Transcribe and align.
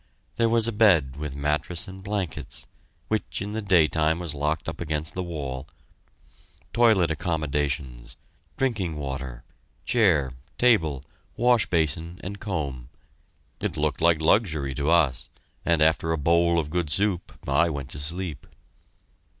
There 0.37 0.49
was 0.49 0.67
a 0.67 0.71
bed 0.71 1.15
with 1.15 1.35
mattress 1.35 1.87
and 1.87 2.01
blankets, 2.03 2.65
which 3.07 3.39
in 3.39 3.51
the 3.51 3.61
daytime 3.61 4.17
was 4.17 4.33
locked 4.33 4.67
up 4.67 4.81
against 4.81 5.13
the 5.13 5.21
wall, 5.21 5.67
toilet 6.73 7.11
accommodations, 7.11 8.17
drinking 8.57 8.95
water, 8.95 9.43
chair, 9.85 10.31
table, 10.57 11.03
wash 11.37 11.67
basin, 11.67 12.19
and 12.23 12.39
comb. 12.39 12.89
It 13.59 13.77
looked 13.77 14.01
like 14.01 14.19
luxury 14.19 14.73
to 14.73 14.89
us, 14.89 15.29
and 15.63 15.83
after 15.83 16.11
a 16.11 16.17
bowl 16.17 16.57
of 16.57 16.71
good 16.71 16.89
soup 16.89 17.37
I 17.47 17.69
went 17.69 17.89
to 17.91 17.99
sleep. 17.99 18.47